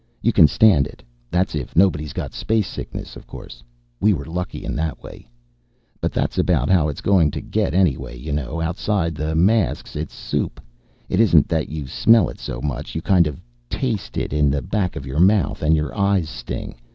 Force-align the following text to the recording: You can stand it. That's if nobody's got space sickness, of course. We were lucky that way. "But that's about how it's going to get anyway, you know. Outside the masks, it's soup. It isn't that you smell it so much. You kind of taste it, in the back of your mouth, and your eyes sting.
You 0.23 0.33
can 0.33 0.47
stand 0.47 0.87
it. 0.87 1.03
That's 1.29 1.53
if 1.53 1.75
nobody's 1.75 2.11
got 2.11 2.33
space 2.33 2.67
sickness, 2.67 3.15
of 3.15 3.27
course. 3.27 3.61
We 3.99 4.13
were 4.13 4.25
lucky 4.25 4.65
that 4.67 5.03
way. 5.03 5.27
"But 5.99 6.11
that's 6.11 6.39
about 6.39 6.71
how 6.71 6.89
it's 6.89 7.01
going 7.01 7.29
to 7.29 7.39
get 7.39 7.75
anyway, 7.75 8.17
you 8.17 8.31
know. 8.31 8.59
Outside 8.59 9.13
the 9.13 9.35
masks, 9.35 9.95
it's 9.95 10.15
soup. 10.15 10.59
It 11.07 11.19
isn't 11.19 11.47
that 11.49 11.69
you 11.69 11.85
smell 11.85 12.29
it 12.29 12.39
so 12.39 12.63
much. 12.63 12.95
You 12.95 13.03
kind 13.03 13.27
of 13.27 13.39
taste 13.69 14.17
it, 14.17 14.33
in 14.33 14.49
the 14.49 14.63
back 14.63 14.95
of 14.95 15.05
your 15.05 15.19
mouth, 15.19 15.61
and 15.61 15.75
your 15.75 15.95
eyes 15.95 16.27
sting. 16.29 16.77